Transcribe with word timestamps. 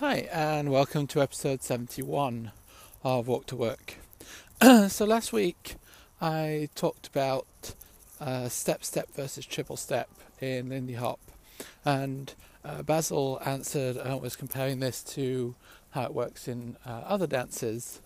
Hi, 0.00 0.28
and 0.30 0.70
welcome 0.70 1.08
to 1.08 1.20
episode 1.20 1.64
71 1.64 2.52
of 3.02 3.26
Walk 3.26 3.46
to 3.46 3.56
Work. 3.56 3.96
so, 4.86 5.04
last 5.04 5.32
week 5.32 5.74
I 6.20 6.68
talked 6.76 7.08
about 7.08 7.74
uh, 8.20 8.48
step 8.48 8.84
step 8.84 9.12
versus 9.16 9.44
triple 9.44 9.76
step 9.76 10.08
in 10.40 10.68
Lindy 10.68 10.92
Hop, 10.92 11.18
and 11.84 12.32
uh, 12.64 12.84
Basil 12.84 13.40
answered 13.44 13.96
and 13.96 14.12
uh, 14.12 14.16
was 14.18 14.36
comparing 14.36 14.78
this 14.78 15.02
to 15.14 15.56
how 15.90 16.04
it 16.04 16.14
works 16.14 16.46
in 16.46 16.76
uh, 16.86 17.02
other 17.04 17.26
dances. 17.26 18.00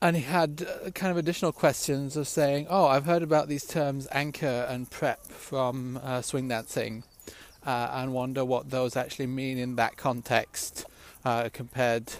And 0.00 0.14
he 0.14 0.22
had 0.22 0.64
uh, 0.86 0.90
kind 0.90 1.10
of 1.10 1.16
additional 1.16 1.50
questions 1.50 2.16
of 2.16 2.28
saying, 2.28 2.68
Oh, 2.70 2.86
I've 2.86 3.06
heard 3.06 3.24
about 3.24 3.48
these 3.48 3.66
terms 3.66 4.06
anchor 4.12 4.68
and 4.68 4.88
prep 4.88 5.24
from 5.24 5.98
uh, 6.00 6.22
swing 6.22 6.46
dancing 6.46 7.02
uh, 7.66 7.90
and 7.92 8.12
wonder 8.12 8.44
what 8.44 8.70
those 8.70 8.96
actually 8.96 9.26
mean 9.26 9.58
in 9.58 9.76
that 9.76 9.96
context 9.96 10.86
uh, 11.24 11.48
compared 11.52 12.12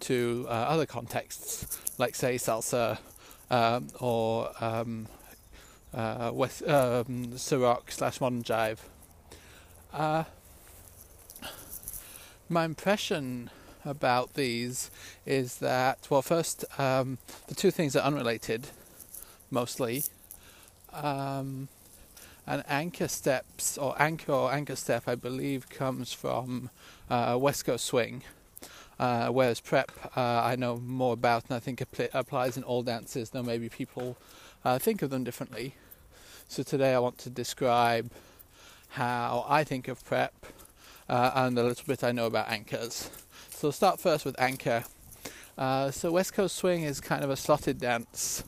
to 0.00 0.46
uh, 0.48 0.52
other 0.52 0.86
contexts, 0.86 1.78
like 1.98 2.14
say 2.14 2.36
salsa 2.36 2.98
um, 3.50 3.88
or 4.00 4.50
um, 4.60 5.06
uh, 5.92 6.30
West 6.32 6.66
um, 6.66 7.36
slash 7.36 8.20
modern 8.20 8.42
jive. 8.42 8.78
Uh, 9.92 10.24
my 12.48 12.64
impression 12.64 13.50
about 13.84 14.34
these 14.34 14.90
is 15.24 15.58
that 15.58 16.06
well, 16.10 16.22
first 16.22 16.64
um, 16.78 17.18
the 17.48 17.54
two 17.54 17.70
things 17.70 17.96
are 17.96 18.04
unrelated, 18.04 18.68
mostly. 19.50 20.04
Um, 20.92 21.68
and 22.50 22.64
anchor 22.66 23.06
steps 23.06 23.78
or 23.78 23.94
anchor 24.02 24.32
or 24.32 24.52
anchor 24.52 24.74
step, 24.74 25.04
I 25.06 25.14
believe, 25.14 25.70
comes 25.70 26.12
from 26.12 26.68
uh, 27.08 27.38
West 27.40 27.64
Coast 27.64 27.84
swing. 27.84 28.24
Uh, 28.98 29.28
whereas 29.28 29.60
prep, 29.60 29.92
uh, 30.16 30.42
I 30.44 30.56
know 30.56 30.76
more 30.78 31.12
about, 31.12 31.44
and 31.48 31.54
I 31.54 31.60
think 31.60 31.80
applies 32.12 32.56
in 32.56 32.64
all 32.64 32.82
dances. 32.82 33.30
Though 33.30 33.44
maybe 33.44 33.68
people 33.68 34.18
uh, 34.64 34.80
think 34.80 35.00
of 35.00 35.10
them 35.10 35.22
differently. 35.22 35.76
So 36.48 36.64
today 36.64 36.92
I 36.92 36.98
want 36.98 37.18
to 37.18 37.30
describe 37.30 38.10
how 38.88 39.46
I 39.48 39.62
think 39.62 39.86
of 39.86 40.04
prep 40.04 40.34
uh, 41.08 41.30
and 41.36 41.56
a 41.56 41.62
little 41.62 41.84
bit 41.86 42.02
I 42.02 42.10
know 42.10 42.26
about 42.26 42.50
anchors. 42.50 43.10
So 43.50 43.68
I'll 43.68 43.72
start 43.72 44.00
first 44.00 44.24
with 44.24 44.38
anchor. 44.40 44.82
Uh, 45.56 45.92
so 45.92 46.10
West 46.10 46.34
Coast 46.34 46.56
swing 46.56 46.82
is 46.82 47.00
kind 47.00 47.22
of 47.22 47.30
a 47.30 47.36
slotted 47.36 47.78
dance. 47.78 48.42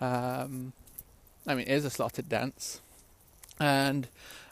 Um, 0.00 0.72
I 1.46 1.54
mean, 1.54 1.66
it 1.66 1.74
is 1.74 1.84
a 1.84 1.90
slotted 1.90 2.30
dance 2.30 2.80
and 3.60 4.08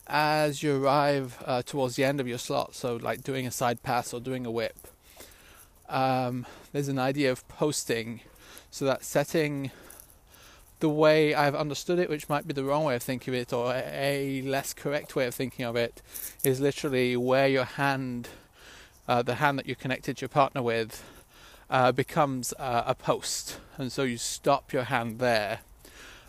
as 0.06 0.62
you 0.62 0.82
arrive 0.82 1.42
uh, 1.46 1.62
towards 1.62 1.96
the 1.96 2.04
end 2.04 2.20
of 2.20 2.28
your 2.28 2.38
slot, 2.38 2.74
so 2.74 2.96
like 2.96 3.22
doing 3.22 3.46
a 3.46 3.50
side 3.50 3.82
pass 3.82 4.12
or 4.12 4.20
doing 4.20 4.44
a 4.44 4.50
whip, 4.50 4.88
um, 5.88 6.46
there's 6.72 6.88
an 6.88 6.98
idea 6.98 7.30
of 7.30 7.46
posting, 7.48 8.20
so 8.70 8.84
that 8.84 9.04
setting 9.04 9.70
the 10.80 10.88
way 10.88 11.34
I've 11.34 11.54
understood 11.54 11.98
it, 11.98 12.08
which 12.08 12.28
might 12.28 12.46
be 12.46 12.54
the 12.54 12.64
wrong 12.64 12.84
way 12.84 12.96
of 12.96 13.02
thinking 13.02 13.34
of 13.34 13.40
it, 13.40 13.52
or 13.52 13.72
a 13.74 14.42
less 14.42 14.72
correct 14.72 15.14
way 15.14 15.26
of 15.26 15.34
thinking 15.34 15.64
of 15.64 15.76
it, 15.76 16.02
is 16.42 16.60
literally 16.60 17.16
where 17.16 17.48
your 17.48 17.64
hand, 17.64 18.28
uh, 19.06 19.22
the 19.22 19.36
hand 19.36 19.58
that 19.58 19.66
you're 19.66 19.76
connected 19.76 20.20
your 20.20 20.28
partner 20.28 20.62
with, 20.62 21.04
uh, 21.68 21.92
becomes 21.92 22.52
uh, 22.58 22.82
a 22.86 22.94
post, 22.94 23.58
and 23.76 23.92
so 23.92 24.02
you 24.02 24.16
stop 24.16 24.72
your 24.72 24.84
hand 24.84 25.18
there. 25.18 25.60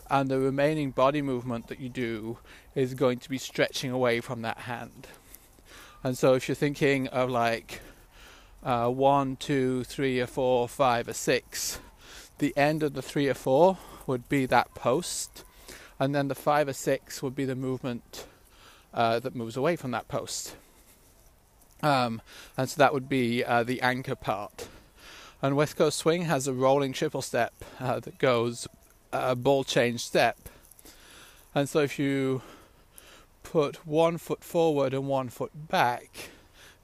And 0.10 0.30
the 0.30 0.40
remaining 0.40 0.92
body 0.92 1.22
movement 1.22 1.68
that 1.68 1.80
you 1.80 1.88
do 1.88 2.38
is 2.76 2.94
going 2.94 3.20
to 3.20 3.30
be 3.30 3.38
stretching 3.38 3.92
away 3.92 4.22
from 4.22 4.42
that 4.42 4.60
hand. 4.60 5.08
And 6.04 6.18
so 6.18 6.34
if 6.34 6.48
you're 6.48 6.56
thinking 6.56 7.08
of 7.08 7.30
like 7.30 7.82
uh, 8.64 8.88
one, 8.90 9.36
two, 9.36 9.84
three, 9.84 10.20
or 10.20 10.28
four, 10.28 10.68
five, 10.68 11.08
or 11.08 11.14
six, 11.14 11.80
the 12.40 12.56
end 12.58 12.84
of 12.84 12.94
the 12.94 13.02
three 13.02 13.28
or 13.28 13.34
four 13.34 13.78
would 14.08 14.28
be 14.30 14.46
that 14.48 14.74
post, 14.74 15.44
and 16.00 16.16
then 16.16 16.28
the 16.28 16.36
five 16.36 16.68
or 16.68 16.74
six 16.74 17.22
would 17.22 17.36
be 17.36 17.46
the 17.46 17.56
movement 17.56 18.26
uh, 18.94 19.20
that 19.20 19.36
moves 19.36 19.56
away 19.56 19.76
from 19.76 19.92
that 19.92 20.08
post. 20.08 20.56
Um, 21.84 22.22
and 22.58 22.70
so 22.70 22.78
that 22.78 22.94
would 22.94 23.10
be 23.10 23.44
uh, 23.44 23.64
the 23.64 23.82
anchor 23.82 24.16
part. 24.16 24.68
And 25.42 25.56
West 25.56 25.76
Coast 25.76 25.98
Swing 25.98 26.24
has 26.24 26.48
a 26.48 26.54
rolling 26.54 26.94
triple 26.94 27.24
step 27.24 27.54
uh, 27.80 28.00
that 28.00 28.20
goes 28.20 28.68
a 29.12 29.36
ball 29.36 29.64
change 29.64 30.02
step. 30.02 30.38
And 31.54 31.68
so 31.68 31.80
if 31.80 31.98
you 31.98 32.42
put 33.44 33.86
one 33.88 34.18
foot 34.18 34.44
forward 34.44 34.94
and 34.94 35.08
one 35.08 35.30
foot 35.30 35.52
back, 35.68 36.30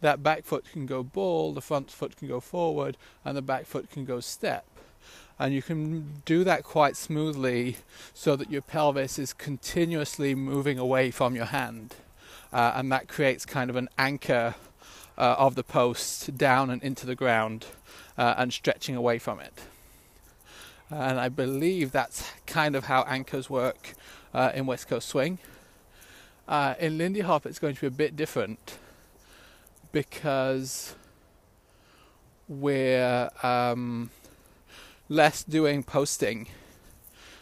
that 0.01 0.21
back 0.21 0.43
foot 0.43 0.65
can 0.71 0.85
go 0.85 1.03
ball, 1.03 1.53
the 1.53 1.61
front 1.61 1.91
foot 1.91 2.15
can 2.17 2.27
go 2.27 2.39
forward, 2.39 2.97
and 3.25 3.35
the 3.35 3.41
back 3.41 3.65
foot 3.65 3.89
can 3.89 4.05
go 4.05 4.19
step. 4.19 4.65
And 5.39 5.53
you 5.53 5.61
can 5.61 6.21
do 6.25 6.43
that 6.43 6.63
quite 6.63 6.95
smoothly 6.95 7.77
so 8.13 8.35
that 8.35 8.51
your 8.51 8.61
pelvis 8.61 9.19
is 9.19 9.33
continuously 9.33 10.33
moving 10.33 10.79
away 10.79 11.11
from 11.11 11.35
your 11.35 11.45
hand. 11.45 11.95
Uh, 12.51 12.73
and 12.75 12.91
that 12.91 13.07
creates 13.07 13.45
kind 13.45 13.69
of 13.69 13.75
an 13.75 13.89
anchor 13.97 14.55
uh, 15.17 15.35
of 15.37 15.55
the 15.55 15.63
post 15.63 16.37
down 16.37 16.69
and 16.69 16.81
into 16.81 17.05
the 17.05 17.15
ground 17.15 17.65
uh, 18.17 18.33
and 18.37 18.51
stretching 18.51 18.95
away 18.95 19.19
from 19.19 19.39
it 19.39 19.61
and 20.89 21.19
I 21.19 21.29
believe 21.29 21.91
that's 21.91 22.31
kind 22.45 22.75
of 22.75 22.85
how 22.85 23.03
anchors 23.03 23.49
work 23.49 23.93
uh, 24.33 24.51
in 24.53 24.65
West 24.65 24.87
Coast 24.87 25.09
Swing. 25.09 25.39
Uh, 26.47 26.75
in 26.79 26.97
Lindy 26.97 27.19
Hop, 27.19 27.45
it's 27.45 27.59
going 27.59 27.75
to 27.75 27.81
be 27.81 27.87
a 27.87 27.91
bit 27.91 28.15
different 28.15 28.77
because 29.91 30.95
we're 32.47 33.29
um, 33.43 34.09
less 35.09 35.43
doing 35.43 35.83
posting. 35.83 36.47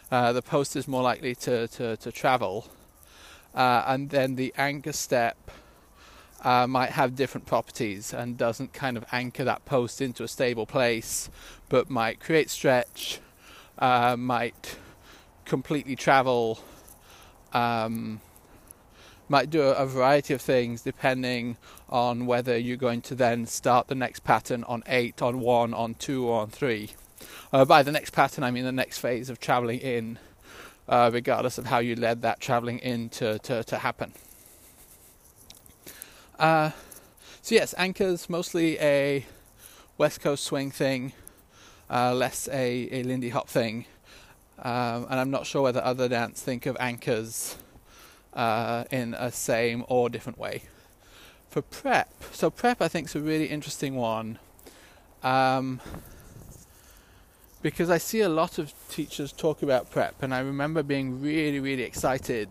Uh, 0.10 0.34
the 0.34 0.42
post 0.42 0.76
is 0.76 0.88
more 0.88 1.04
likely 1.04 1.36
to, 1.36 1.68
to, 1.68 1.96
to 1.98 2.12
travel, 2.12 2.68
uh, 3.54 3.84
and 3.86 4.10
then 4.10 4.36
the 4.36 4.52
anchor 4.58 4.94
step. 4.94 5.52
Uh, 6.44 6.68
might 6.68 6.92
have 6.92 7.16
different 7.16 7.48
properties 7.48 8.14
and 8.14 8.38
doesn't 8.38 8.72
kind 8.72 8.98
of 8.98 9.06
anchor 9.12 9.44
that 9.44 9.66
post 9.66 10.00
into 10.00 10.24
a 10.24 10.28
stable 10.28 10.66
place, 10.66 11.30
but 11.70 11.90
might 11.90 12.20
create 12.20 12.52
stretch, 12.52 13.20
uh, 13.80 14.16
might 14.16 14.78
completely 15.44 15.96
travel, 15.96 16.60
um, 17.54 18.22
might 19.28 19.50
do 19.50 19.62
a, 19.62 19.86
variety 19.86 20.34
of 20.34 20.42
things 20.42 20.82
depending 20.82 21.58
on 21.90 22.26
whether 22.26 22.58
you're 22.58 22.78
going 22.78 23.02
to 23.02 23.16
then 23.16 23.46
start 23.46 23.88
the 23.88 23.96
next 23.96 24.24
pattern 24.24 24.64
on 24.66 24.84
8, 24.88 25.22
on 25.22 25.40
1, 25.40 25.74
on 25.74 25.94
2, 25.96 26.28
or 26.28 26.42
on 26.42 26.50
3. 26.50 26.92
Uh, 27.52 27.66
by 27.66 27.82
the 27.84 27.92
next 27.92 28.12
pattern, 28.12 28.44
I 28.44 28.52
mean 28.52 28.64
the 28.64 28.72
next 28.72 29.00
phase 29.00 29.30
of 29.30 29.40
traveling 29.40 29.80
in, 29.80 30.20
uh, 30.88 31.10
regardless 31.12 31.58
of 31.58 31.66
how 31.66 31.80
you 31.80 31.96
led 31.96 32.22
that 32.22 32.40
traveling 32.40 32.80
in 32.80 33.10
to, 33.10 33.40
to, 33.40 33.64
to 33.64 33.78
happen. 33.80 34.14
Uh, 36.38 36.72
so, 37.42 37.56
yes, 37.56 37.74
anchors 37.78 38.30
mostly 38.30 38.80
a 38.80 39.26
West 39.98 40.22
Coast 40.22 40.44
swing 40.44 40.72
thing 40.72 41.14
uh, 41.90 42.14
less 42.14 42.48
a, 42.52 42.90
a 42.92 43.04
Lindy 43.04 43.30
Hop 43.30 43.48
thing. 43.48 43.86
Um, 44.60 45.08
and 45.10 45.20
I'm 45.20 45.32
not 45.32 45.46
sure 45.46 45.62
whether 45.62 45.84
other 45.84 46.08
dance 46.08 46.42
think 46.42 46.66
of 46.66 46.78
anchors 46.80 47.58
uh, 48.36 48.84
in 48.92 49.14
a 49.14 49.32
same 49.32 49.86
or 49.88 50.10
different 50.10 50.38
way. 50.38 50.64
For 51.50 51.62
prep, 51.62 52.12
so 52.32 52.50
prep 52.50 52.82
I 52.82 52.88
think 52.88 53.08
is 53.08 53.16
a 53.16 53.22
really 53.22 53.46
interesting 53.46 53.96
one 53.96 54.40
um, 55.24 55.80
because 57.62 57.90
I 57.90 57.98
see 57.98 58.22
a 58.22 58.30
lot 58.30 58.60
of 58.60 58.74
teachers 58.90 59.32
talk 59.32 59.64
about 59.64 59.90
prep, 59.90 60.22
and 60.22 60.34
I 60.34 60.40
remember 60.40 60.84
being 60.84 61.22
really, 61.22 61.60
really 61.60 61.84
excited 61.84 62.50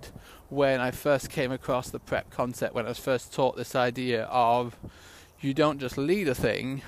when 0.49 0.81
I 0.81 0.91
first 0.91 1.31
came 1.31 1.53
across 1.53 1.91
the 1.91 1.99
prep 1.99 2.31
concept 2.31 2.75
when 2.75 2.87
I 2.87 2.89
was 2.89 2.99
first 2.99 3.33
taught 3.33 3.57
this 3.57 3.75
idea 3.75 4.25
of 4.25 4.77
you 5.41 5.55
don't 5.55 5.79
just 5.79 5.99
lead 5.99 6.29
a 6.29 6.35
thing, 6.35 6.83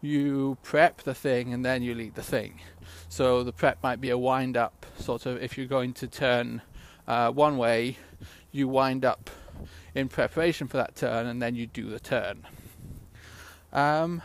you 0.00 0.58
prep 0.62 1.02
the 1.02 1.14
thing 1.14 1.52
and 1.52 1.64
then 1.64 1.82
you 1.82 1.94
lead 1.94 2.14
the 2.14 2.22
thing. 2.22 2.60
So 3.08 3.44
the 3.44 3.52
prep 3.52 3.82
might 3.82 4.00
be 4.00 4.10
a 4.10 4.18
wind 4.18 4.56
up, 4.56 4.86
sort 4.98 5.26
of, 5.26 5.42
if 5.42 5.56
you're 5.56 5.66
going 5.66 5.92
to 5.94 6.06
turn 6.06 6.62
uh, 7.06 7.30
one 7.30 7.56
way, 7.56 7.96
you 8.52 8.68
wind 8.68 9.04
up 9.04 9.30
in 9.94 10.08
preparation 10.08 10.66
for 10.66 10.76
that 10.76 10.96
turn 10.96 11.26
and 11.26 11.40
then 11.40 11.54
you 11.54 11.66
do 11.66 11.88
the 11.88 12.00
turn. 12.00 12.46
Um, 13.72 14.22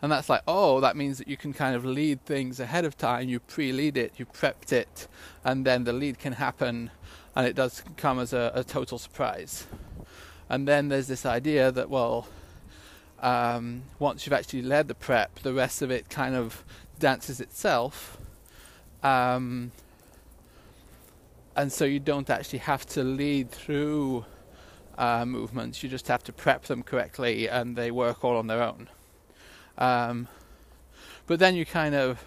and 0.00 0.12
that's 0.12 0.28
like, 0.28 0.42
oh, 0.46 0.80
that 0.80 0.96
means 0.96 1.18
that 1.18 1.28
you 1.28 1.36
can 1.36 1.52
kind 1.52 1.74
of 1.74 1.84
lead 1.84 2.24
things 2.24 2.60
ahead 2.60 2.84
of 2.84 2.96
time. 2.96 3.28
You 3.28 3.40
pre 3.40 3.72
lead 3.72 3.96
it, 3.96 4.12
you 4.16 4.26
prepped 4.26 4.72
it, 4.72 5.08
and 5.44 5.64
then 5.64 5.84
the 5.84 5.92
lead 5.92 6.18
can 6.18 6.34
happen 6.34 6.90
and 7.34 7.46
it 7.46 7.54
does 7.54 7.82
come 7.96 8.18
as 8.18 8.32
a, 8.32 8.50
a 8.54 8.64
total 8.64 8.98
surprise. 8.98 9.66
And 10.48 10.66
then 10.66 10.88
there's 10.88 11.06
this 11.06 11.26
idea 11.26 11.70
that, 11.70 11.90
well, 11.90 12.26
um, 13.20 13.82
once 13.98 14.24
you've 14.24 14.32
actually 14.32 14.62
led 14.62 14.88
the 14.88 14.94
prep, 14.94 15.40
the 15.40 15.52
rest 15.52 15.82
of 15.82 15.90
it 15.90 16.08
kind 16.08 16.34
of 16.34 16.64
dances 16.98 17.40
itself. 17.40 18.18
Um, 19.02 19.72
and 21.58 21.72
so 21.72 21.84
you 21.84 21.98
don't 21.98 22.30
actually 22.30 22.60
have 22.60 22.86
to 22.86 23.02
lead 23.02 23.50
through 23.50 24.24
uh, 24.96 25.24
movements. 25.26 25.82
You 25.82 25.88
just 25.88 26.06
have 26.06 26.22
to 26.24 26.32
prep 26.32 26.62
them 26.62 26.84
correctly, 26.84 27.48
and 27.48 27.74
they 27.74 27.90
work 27.90 28.24
all 28.24 28.36
on 28.36 28.46
their 28.46 28.62
own. 28.62 28.88
Um, 29.76 30.28
but 31.26 31.40
then 31.40 31.56
you 31.56 31.66
kind 31.66 31.96
of 31.96 32.24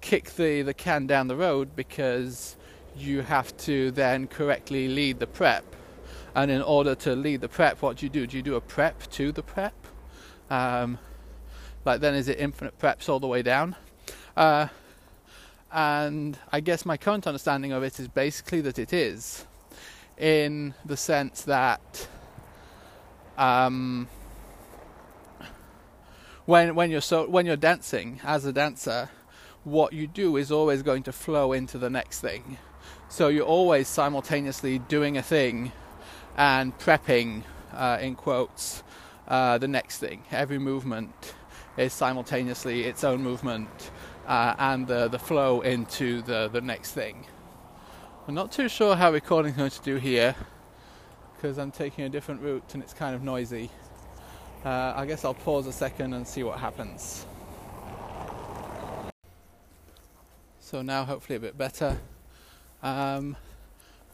kick 0.00 0.30
the, 0.36 0.62
the 0.62 0.72
can 0.72 1.08
down 1.08 1.26
the 1.26 1.34
road 1.34 1.74
because 1.74 2.56
you 2.96 3.22
have 3.22 3.56
to 3.56 3.90
then 3.90 4.28
correctly 4.28 4.86
lead 4.86 5.18
the 5.18 5.26
prep. 5.26 5.64
And 6.36 6.52
in 6.52 6.62
order 6.62 6.94
to 6.94 7.16
lead 7.16 7.40
the 7.40 7.48
prep, 7.48 7.82
what 7.82 7.96
do 7.96 8.06
you 8.06 8.10
do? 8.10 8.28
Do 8.28 8.36
you 8.36 8.44
do 8.44 8.54
a 8.54 8.60
prep 8.60 9.10
to 9.10 9.32
the 9.32 9.42
prep? 9.42 9.74
Um, 10.50 10.98
like 11.84 12.00
then 12.00 12.14
is 12.14 12.28
it 12.28 12.38
infinite 12.38 12.78
preps 12.78 13.08
all 13.08 13.18
the 13.18 13.26
way 13.26 13.42
down? 13.42 13.74
Uh, 14.36 14.68
and 15.72 16.38
I 16.50 16.60
guess 16.60 16.84
my 16.84 16.96
current 16.96 17.26
understanding 17.26 17.72
of 17.72 17.82
it 17.82 17.98
is 17.98 18.08
basically 18.08 18.60
that 18.62 18.78
it 18.78 18.92
is 18.92 19.46
in 20.18 20.74
the 20.84 20.96
sense 20.96 21.42
that 21.42 22.08
um, 23.38 24.08
when 26.44 26.74
when 26.74 26.90
you're 26.90 27.00
so 27.00 27.28
when 27.28 27.46
you're 27.46 27.56
dancing 27.56 28.20
as 28.24 28.44
a 28.44 28.52
dancer, 28.52 29.08
what 29.64 29.92
you 29.92 30.06
do 30.06 30.36
is 30.36 30.52
always 30.52 30.82
going 30.82 31.02
to 31.04 31.12
flow 31.12 31.52
into 31.52 31.78
the 31.78 31.90
next 31.90 32.20
thing. 32.20 32.58
So 33.08 33.28
you're 33.28 33.46
always 33.46 33.88
simultaneously 33.88 34.78
doing 34.78 35.16
a 35.16 35.22
thing 35.22 35.72
and 36.36 36.76
prepping, 36.78 37.42
uh, 37.72 37.98
in 38.00 38.14
quotes, 38.14 38.82
uh, 39.28 39.58
the 39.58 39.68
next 39.68 39.98
thing. 39.98 40.24
Every 40.30 40.58
movement 40.58 41.34
is 41.76 41.92
simultaneously 41.92 42.84
its 42.84 43.04
own 43.04 43.22
movement 43.22 43.90
uh, 44.26 44.54
and 44.58 44.86
the, 44.86 45.08
the 45.08 45.18
flow 45.18 45.60
into 45.60 46.22
the, 46.22 46.48
the 46.52 46.60
next 46.60 46.92
thing. 46.92 47.26
I'm 48.28 48.34
not 48.34 48.52
too 48.52 48.68
sure 48.68 48.94
how 48.94 49.12
recording 49.12 49.52
is 49.52 49.56
going 49.56 49.70
to 49.70 49.82
do 49.82 49.96
here 49.96 50.34
because 51.34 51.58
I'm 51.58 51.72
taking 51.72 52.04
a 52.04 52.08
different 52.08 52.40
route 52.40 52.74
and 52.74 52.82
it's 52.82 52.94
kind 52.94 53.14
of 53.16 53.22
noisy. 53.22 53.70
Uh, 54.64 54.92
I 54.94 55.06
guess 55.06 55.24
I'll 55.24 55.34
pause 55.34 55.66
a 55.66 55.72
second 55.72 56.14
and 56.14 56.26
see 56.26 56.44
what 56.44 56.58
happens. 56.58 57.26
So 60.60 60.82
now 60.82 61.04
hopefully 61.04 61.36
a 61.36 61.40
bit 61.40 61.58
better. 61.58 61.98
Um, 62.82 63.36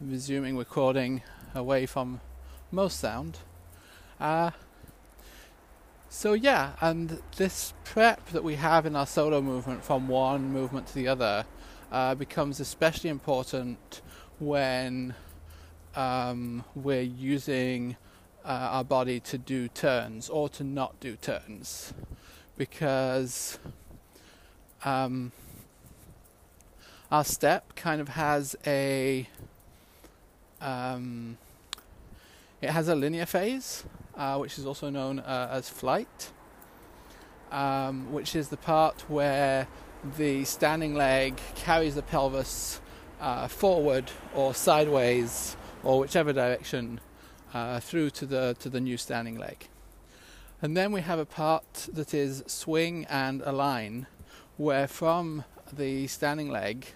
resuming 0.00 0.56
recording 0.56 1.22
away 1.54 1.84
from 1.84 2.20
most 2.72 2.98
sound. 2.98 3.38
Uh, 4.18 4.50
so 6.10 6.32
yeah, 6.32 6.72
and 6.80 7.20
this 7.36 7.74
prep 7.84 8.28
that 8.30 8.42
we 8.42 8.54
have 8.54 8.86
in 8.86 8.96
our 8.96 9.06
solo 9.06 9.42
movement 9.42 9.84
from 9.84 10.08
one 10.08 10.50
movement 10.52 10.86
to 10.88 10.94
the 10.94 11.06
other 11.06 11.44
uh, 11.92 12.14
becomes 12.14 12.60
especially 12.60 13.10
important 13.10 14.00
when 14.38 15.14
um, 15.94 16.64
we're 16.74 17.02
using 17.02 17.96
uh, 18.44 18.48
our 18.48 18.84
body 18.84 19.20
to 19.20 19.36
do 19.36 19.68
turns 19.68 20.30
or 20.30 20.48
to 20.48 20.64
not 20.64 20.98
do 20.98 21.16
turns. 21.16 21.92
Because 22.56 23.58
um, 24.84 25.32
our 27.12 27.24
step 27.24 27.76
kind 27.76 28.00
of 28.00 28.08
has 28.08 28.56
a 28.66 29.28
um, 30.60 31.36
it 32.62 32.70
has 32.70 32.88
a 32.88 32.94
linear 32.94 33.26
phase 33.26 33.84
which 34.38 34.58
is 34.58 34.66
also 34.66 34.90
known 34.90 35.18
uh, 35.20 35.48
as 35.50 35.68
flight 35.68 36.32
um, 37.50 38.12
which 38.12 38.34
is 38.34 38.48
the 38.48 38.56
part 38.56 39.08
where 39.08 39.66
the 40.16 40.44
standing 40.44 40.94
leg 40.94 41.40
carries 41.54 41.94
the 41.94 42.02
pelvis 42.02 42.80
uh, 43.20 43.48
forward 43.48 44.10
or 44.34 44.54
sideways 44.54 45.56
or 45.82 46.00
whichever 46.00 46.32
direction 46.32 47.00
uh, 47.54 47.80
through 47.80 48.10
to 48.10 48.26
the 48.26 48.56
to 48.58 48.68
the 48.68 48.80
new 48.80 48.96
standing 48.96 49.38
leg. 49.38 49.68
And 50.60 50.76
then 50.76 50.92
we 50.92 51.00
have 51.02 51.18
a 51.18 51.24
part 51.24 51.88
that 51.92 52.12
is 52.12 52.42
swing 52.46 53.06
and 53.08 53.42
align, 53.44 54.06
where 54.56 54.88
from 54.88 55.44
the 55.72 56.08
standing 56.08 56.50
leg, 56.50 56.86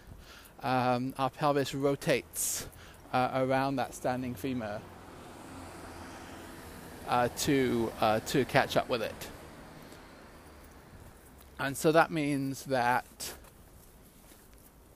um, 0.62 1.14
our 1.16 1.30
pelvis 1.30 1.74
rotates 1.74 2.66
uh, 3.12 3.30
around 3.34 3.76
that 3.76 3.94
standing 3.94 4.34
femur 4.34 4.80
uh, 7.08 7.28
to 7.38 7.92
uh, 8.00 8.20
to 8.20 8.44
catch 8.44 8.76
up 8.76 8.88
with 8.88 9.02
it. 9.02 9.28
And 11.58 11.76
so 11.76 11.92
that 11.92 12.10
means 12.10 12.64
that 12.64 13.34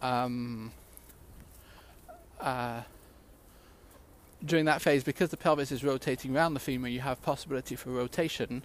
um, 0.03 0.73
uh, 2.41 2.81
during 4.45 4.65
that 4.65 4.83
phase, 4.83 5.05
because 5.05 5.31
the 5.31 5.37
pelvis 5.37 5.71
is 5.71 5.85
rotating 5.85 6.37
around 6.37 6.55
the 6.55 6.61
femur, 6.61 6.89
you 6.89 7.01
have 7.01 7.23
possibility 7.23 7.77
for 7.77 7.91
rotation, 7.91 8.63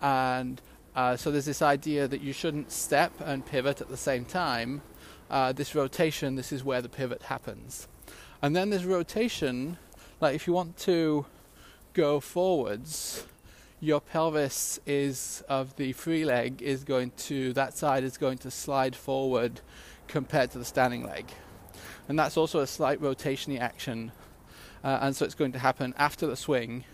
and 0.00 0.60
uh, 0.94 1.16
so 1.16 1.30
there's 1.30 1.44
this 1.44 1.62
idea 1.62 2.08
that 2.08 2.20
you 2.20 2.32
shouldn't 2.32 2.72
step 2.72 3.12
and 3.24 3.44
pivot 3.44 3.80
at 3.80 3.88
the 3.88 3.96
same 3.96 4.24
time. 4.24 4.80
Uh, 5.30 5.52
this 5.52 5.74
rotation, 5.74 6.36
this 6.36 6.52
is 6.52 6.64
where 6.64 6.80
the 6.80 6.88
pivot 6.88 7.22
happens, 7.24 7.86
and 8.40 8.56
then 8.56 8.70
this 8.70 8.84
rotation, 8.84 9.76
like 10.20 10.34
if 10.34 10.46
you 10.46 10.52
want 10.52 10.76
to 10.78 11.26
go 11.96 12.20
forwards, 12.20 13.24
your 13.80 14.02
pelvis 14.02 14.78
is 14.84 15.42
of 15.48 15.74
the 15.76 15.94
free 15.94 16.26
leg 16.26 16.60
is 16.60 16.84
going 16.84 17.10
to 17.16 17.54
that 17.54 17.74
side 17.76 18.04
is 18.04 18.18
going 18.18 18.36
to 18.36 18.50
slide 18.50 18.94
forward 18.94 19.62
compared 20.06 20.50
to 20.50 20.58
the 20.58 20.64
standing 20.64 21.02
leg. 21.02 21.24
And 22.06 22.18
that's 22.18 22.36
also 22.36 22.60
a 22.60 22.66
slight 22.66 23.00
rotationy 23.00 23.58
action 23.58 24.12
uh, 24.84 24.98
and 25.00 25.16
so 25.16 25.24
it's 25.24 25.34
going 25.34 25.52
to 25.52 25.58
happen 25.58 25.94
after 25.96 26.26
the 26.26 26.36
swing 26.36 26.84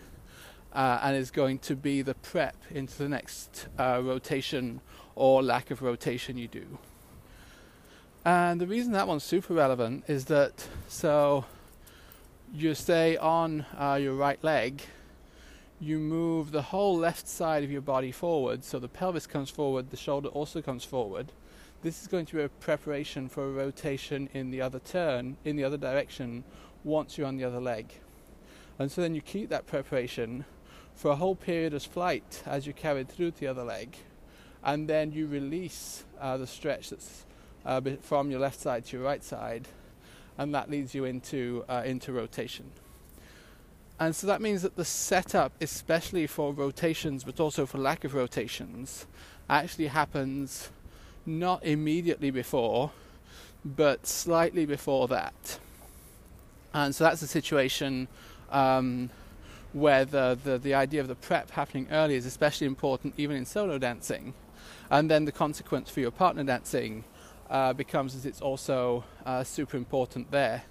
uh, 0.71 0.99
and 1.03 1.17
is 1.17 1.31
going 1.31 1.59
to 1.59 1.75
be 1.75 2.01
the 2.01 2.15
prep 2.15 2.55
into 2.71 2.97
the 2.97 3.09
next 3.09 3.67
uh, 3.77 3.99
rotation 4.01 4.79
or 5.15 5.43
lack 5.43 5.69
of 5.69 5.81
rotation 5.81 6.37
you 6.37 6.47
do. 6.47 6.79
And 8.23 8.61
the 8.61 8.67
reason 8.67 8.93
that 8.93 9.05
one's 9.05 9.23
super 9.25 9.53
relevant 9.53 10.05
is 10.07 10.25
that 10.25 10.65
so 10.87 11.43
you 12.53 12.75
stay 12.75 13.17
on 13.17 13.65
uh, 13.77 13.97
your 14.01 14.13
right 14.13 14.43
leg 14.43 14.81
you 15.83 15.99
move 15.99 16.51
the 16.51 16.61
whole 16.61 16.95
left 16.95 17.27
side 17.27 17.63
of 17.63 17.71
your 17.71 17.81
body 17.81 18.11
forward, 18.11 18.63
so 18.63 18.79
the 18.79 18.87
pelvis 18.87 19.27
comes 19.27 19.49
forward, 19.49 19.89
the 19.89 19.97
shoulder 19.97 20.29
also 20.29 20.61
comes 20.61 20.85
forward. 20.85 21.31
This 21.81 22.01
is 22.01 22.07
going 22.07 22.25
to 22.27 22.35
be 22.37 22.43
a 22.43 22.49
preparation 22.49 23.27
for 23.27 23.45
a 23.45 23.51
rotation 23.51 24.29
in 24.33 24.49
the 24.49 24.61
other 24.61 24.79
turn, 24.79 25.35
in 25.43 25.57
the 25.57 25.65
other 25.65 25.77
direction, 25.77 26.45
once 26.85 27.17
you're 27.17 27.27
on 27.27 27.35
the 27.35 27.43
other 27.43 27.59
leg. 27.59 27.91
And 28.79 28.89
so 28.89 29.01
then 29.01 29.13
you 29.13 29.21
keep 29.21 29.49
that 29.49 29.67
preparation 29.67 30.45
for 30.95 31.11
a 31.11 31.15
whole 31.15 31.35
period 31.35 31.73
of 31.73 31.83
flight 31.83 32.43
as 32.45 32.65
you 32.65 32.71
carry 32.71 33.03
through 33.03 33.31
to 33.31 33.39
the 33.41 33.47
other 33.47 33.63
leg, 33.63 33.97
and 34.63 34.87
then 34.87 35.11
you 35.11 35.27
release 35.27 36.05
uh, 36.21 36.37
the 36.37 36.47
stretch 36.47 36.91
that's 36.91 37.25
uh, 37.65 37.81
from 38.01 38.31
your 38.31 38.39
left 38.39 38.59
side 38.61 38.85
to 38.85 38.97
your 38.97 39.05
right 39.05 39.23
side, 39.23 39.67
and 40.37 40.53
that 40.53 40.69
leads 40.69 40.95
you 40.95 41.05
into 41.05 41.63
uh, 41.69 41.83
into 41.85 42.11
rotation. 42.11 42.71
And 43.99 44.15
so 44.15 44.27
that 44.27 44.41
means 44.41 44.63
that 44.63 44.75
the 44.75 44.85
setup, 44.85 45.53
especially 45.61 46.27
for 46.27 46.51
rotations, 46.51 47.23
but 47.23 47.39
also 47.39 47.65
for 47.65 47.77
lack 47.77 48.03
of 48.03 48.15
rotations, 48.15 49.05
actually 49.49 49.87
happens 49.87 50.69
not 51.25 51.63
immediately 51.63 52.31
before, 52.31 52.91
but 53.63 54.05
slightly 54.07 54.65
before 54.65 55.07
that. 55.07 55.59
And 56.73 56.93
so 56.93 57.03
that's 57.03 57.21
a 57.21 57.27
situation 57.27 58.07
um, 58.51 59.09
where 59.73 60.05
the, 60.05 60.37
the, 60.43 60.57
the 60.57 60.73
idea 60.73 60.99
of 60.99 61.07
the 61.07 61.15
prep 61.15 61.51
happening 61.51 61.87
early 61.91 62.15
is 62.15 62.25
especially 62.25 62.67
important, 62.67 63.13
even 63.17 63.35
in 63.35 63.45
solo 63.45 63.77
dancing. 63.77 64.33
And 64.89 65.09
then 65.09 65.25
the 65.25 65.31
consequence 65.31 65.89
for 65.89 65.99
your 65.99 66.11
partner 66.11 66.43
dancing 66.43 67.03
uh, 67.53 67.71
becomes 67.71 68.15
that 68.15 68.27
it's 68.27 68.41
also 68.41 69.05
uh, 69.25 69.43
super 69.43 69.77
important 69.77 70.31
there. 70.31 70.63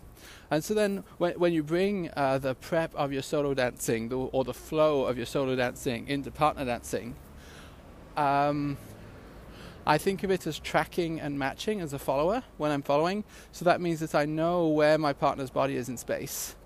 And 0.50 0.62
so 0.62 0.74
then, 0.74 1.04
when, 1.18 1.32
when 1.38 1.52
you 1.52 1.62
bring 1.62 2.10
uh, 2.16 2.38
the 2.38 2.54
prep 2.54 2.94
of 2.94 3.12
your 3.12 3.22
solo 3.22 3.54
dancing 3.54 4.08
the, 4.08 4.16
or 4.16 4.44
the 4.44 4.52
flow 4.52 5.04
of 5.04 5.16
your 5.16 5.26
solo 5.26 5.56
dancing 5.56 6.08
into 6.08 6.30
partner 6.30 6.64
dancing, 6.64 7.14
um, 8.16 8.76
I 9.86 9.96
think 9.98 10.22
of 10.22 10.30
it 10.30 10.46
as 10.46 10.58
tracking 10.58 11.20
and 11.20 11.38
matching 11.38 11.80
as 11.80 11.92
a 11.92 11.98
follower 11.98 12.42
when 12.58 12.70
I'm 12.70 12.82
following. 12.82 13.24
So 13.52 13.64
that 13.64 13.80
means 13.80 14.00
that 14.00 14.14
I 14.14 14.26
know 14.26 14.68
where 14.68 14.98
my 14.98 15.12
partner's 15.12 15.50
body 15.50 15.76
is 15.76 15.88
in 15.88 15.96
space, 15.96 16.56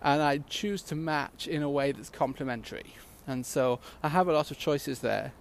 and 0.00 0.22
I 0.22 0.38
choose 0.38 0.82
to 0.82 0.94
match 0.94 1.46
in 1.46 1.62
a 1.62 1.70
way 1.70 1.92
that's 1.92 2.10
complementary. 2.10 2.94
And 3.26 3.44
so 3.44 3.80
I 4.02 4.08
have 4.08 4.28
a 4.28 4.32
lot 4.32 4.50
of 4.50 4.58
choices 4.58 5.00
there, 5.00 5.32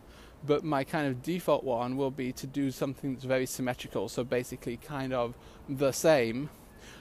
but 0.45 0.63
my 0.63 0.83
kind 0.83 1.07
of 1.07 1.23
default 1.23 1.63
one 1.63 1.97
will 1.97 2.11
be 2.11 2.31
to 2.33 2.47
do 2.47 2.71
something 2.71 3.13
that's 3.13 3.25
very 3.25 3.45
symmetrical. 3.45 4.09
So 4.09 4.23
basically, 4.23 4.77
kind 4.77 5.13
of 5.13 5.35
the 5.69 5.91
same 5.91 6.49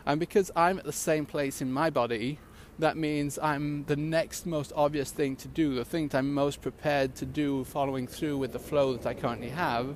and 0.04 0.18
because 0.18 0.50
I'm 0.56 0.78
at 0.78 0.84
the 0.84 0.92
same 0.92 1.26
place 1.26 1.60
in 1.60 1.72
my 1.72 1.90
body, 1.90 2.38
that 2.78 2.96
means 2.96 3.38
I'm 3.38 3.84
the 3.84 3.96
next 3.96 4.46
most 4.46 4.72
obvious 4.74 5.10
thing 5.10 5.36
to 5.36 5.48
do, 5.48 5.74
the 5.74 5.84
thing 5.84 6.08
that 6.08 6.18
I'm 6.18 6.32
most 6.32 6.60
prepared 6.60 7.14
to 7.16 7.26
do 7.26 7.64
following 7.64 8.06
through 8.06 8.38
with 8.38 8.52
the 8.52 8.58
flow 8.58 8.94
that 8.96 9.06
I 9.06 9.14
currently 9.14 9.50
have, 9.50 9.94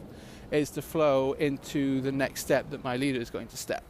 is 0.51 0.71
to 0.71 0.83
flow 0.83 1.33
into 1.33 2.01
the 2.03 2.13
next 2.13 2.43
step 2.43 2.71
that 2.71 2.85
my 2.85 2.97
leader 2.97 3.21
is 3.21 3.31
going 3.31 3.49
to 3.49 3.57
step. 3.57 3.85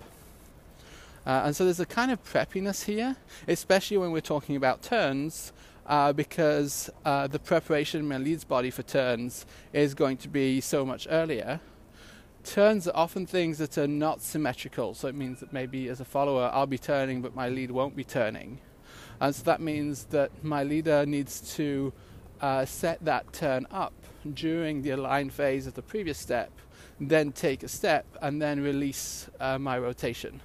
Uh, 1.26 1.42
and 1.44 1.56
so 1.56 1.64
there's 1.64 1.80
a 1.80 1.86
kind 1.86 2.10
of 2.10 2.24
preppiness 2.24 2.84
here, 2.84 3.16
especially 3.48 3.96
when 3.96 4.12
we're 4.12 4.20
talking 4.20 4.56
about 4.56 4.82
turns, 4.82 5.52
uh, 5.86 6.12
because 6.12 6.90
uh, 7.04 7.26
the 7.26 7.38
preparation 7.38 8.00
in 8.00 8.08
my 8.08 8.18
lead's 8.18 8.44
body 8.44 8.70
for 8.70 8.82
turns 8.82 9.46
is 9.72 9.94
going 9.94 10.16
to 10.18 10.28
be 10.28 10.60
so 10.60 10.84
much 10.84 11.06
earlier. 11.10 11.60
Turns 12.44 12.86
are 12.86 12.96
often 12.96 13.26
things 13.26 13.58
that 13.58 13.76
are 13.78 13.88
not 13.88 14.20
symmetrical, 14.20 14.94
so 14.94 15.08
it 15.08 15.14
means 15.14 15.40
that 15.40 15.52
maybe 15.52 15.88
as 15.88 16.00
a 16.00 16.04
follower 16.04 16.50
I'll 16.52 16.66
be 16.66 16.78
turning 16.78 17.20
but 17.22 17.34
my 17.34 17.48
lead 17.48 17.70
won't 17.70 17.96
be 17.96 18.04
turning. 18.04 18.60
And 19.20 19.34
so 19.34 19.42
that 19.44 19.60
means 19.60 20.04
that 20.06 20.30
my 20.44 20.62
leader 20.62 21.06
needs 21.06 21.54
to 21.56 21.92
uh, 22.40 22.64
set 22.64 23.04
that 23.04 23.32
turn 23.32 23.66
up 23.70 23.94
during 24.34 24.82
the 24.82 24.90
align 24.90 25.30
phase 25.30 25.66
of 25.66 25.74
the 25.74 25.82
previous 25.82 26.18
step, 26.18 26.50
then 27.00 27.32
take 27.32 27.62
a 27.62 27.68
step, 27.68 28.04
and 28.20 28.42
then 28.42 28.62
release 28.62 29.28
uh, 29.40 29.58
my 29.58 29.78
rotation. 29.78 30.40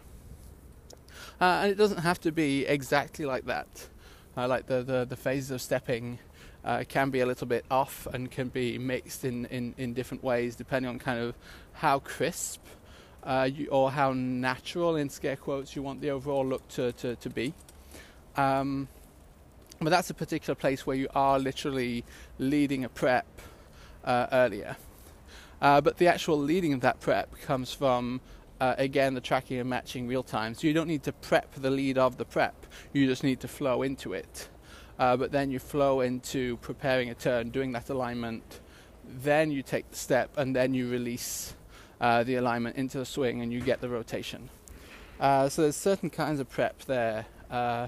Uh, 1.39 1.61
and 1.63 1.71
it 1.71 1.75
doesn't 1.75 1.99
have 1.99 2.19
to 2.21 2.31
be 2.31 2.65
exactly 2.65 3.25
like 3.25 3.45
that. 3.45 3.87
Uh, 4.37 4.47
like 4.47 4.67
the, 4.67 4.81
the, 4.83 5.05
the 5.05 5.15
phases 5.15 5.51
of 5.51 5.61
stepping 5.61 6.17
uh, 6.63 6.83
can 6.87 7.09
be 7.09 7.19
a 7.19 7.25
little 7.25 7.47
bit 7.47 7.65
off 7.69 8.07
and 8.13 8.31
can 8.31 8.47
be 8.47 8.77
mixed 8.77 9.25
in, 9.25 9.45
in, 9.47 9.73
in 9.77 9.93
different 9.93 10.23
ways 10.23 10.55
depending 10.55 10.89
on 10.89 10.97
kind 10.99 11.19
of 11.19 11.35
how 11.73 11.99
crisp 11.99 12.61
uh, 13.23 13.49
you, 13.51 13.67
or 13.67 13.91
how 13.91 14.13
natural, 14.13 14.95
in 14.95 15.09
scare 15.09 15.35
quotes, 15.35 15.75
you 15.75 15.81
want 15.81 16.01
the 16.01 16.09
overall 16.09 16.45
look 16.45 16.67
to, 16.69 16.91
to, 16.93 17.15
to 17.17 17.29
be. 17.29 17.53
Um, 18.35 18.87
but 19.79 19.89
that's 19.89 20.09
a 20.09 20.13
particular 20.13 20.55
place 20.55 20.85
where 20.85 20.95
you 20.95 21.07
are 21.13 21.39
literally 21.39 22.03
leading 22.39 22.85
a 22.85 22.89
prep 22.89 23.25
uh, 24.05 24.27
earlier. 24.31 24.77
Uh, 25.61 25.81
but 25.81 25.97
the 25.97 26.07
actual 26.07 26.37
leading 26.37 26.73
of 26.73 26.81
that 26.81 26.99
prep 26.99 27.39
comes 27.41 27.73
from 27.73 28.21
uh, 28.61 28.75
again 28.77 29.15
the 29.15 29.19
tracking 29.19 29.59
and 29.59 29.69
matching 29.69 30.07
real 30.07 30.23
time. 30.23 30.53
So 30.53 30.67
you 30.67 30.73
don't 30.73 30.87
need 30.87 31.03
to 31.03 31.11
prep 31.11 31.53
the 31.55 31.71
lead 31.71 31.97
of 31.97 32.17
the 32.17 32.25
prep, 32.25 32.67
you 32.93 33.07
just 33.07 33.23
need 33.23 33.41
to 33.41 33.47
flow 33.47 33.81
into 33.81 34.13
it. 34.13 34.47
Uh, 34.99 35.17
but 35.17 35.31
then 35.31 35.49
you 35.49 35.57
flow 35.57 36.01
into 36.01 36.57
preparing 36.57 37.09
a 37.09 37.15
turn, 37.15 37.49
doing 37.49 37.71
that 37.71 37.89
alignment, 37.89 38.59
then 39.03 39.51
you 39.51 39.63
take 39.63 39.89
the 39.89 39.97
step, 39.97 40.29
and 40.37 40.55
then 40.55 40.75
you 40.75 40.89
release 40.89 41.55
uh, 41.99 42.23
the 42.23 42.35
alignment 42.35 42.75
into 42.75 42.99
the 42.99 43.05
swing 43.05 43.41
and 43.41 43.51
you 43.51 43.61
get 43.61 43.81
the 43.81 43.89
rotation. 43.89 44.49
Uh, 45.19 45.49
so 45.49 45.63
there's 45.63 45.75
certain 45.75 46.09
kinds 46.09 46.39
of 46.39 46.47
prep 46.47 46.79
there 46.83 47.25
uh, 47.49 47.87